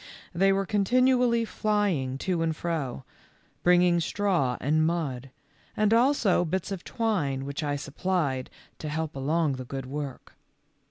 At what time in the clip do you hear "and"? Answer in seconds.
2.41-2.55, 4.59-4.83, 5.77-5.93